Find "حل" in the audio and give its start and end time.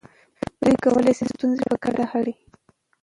2.11-2.23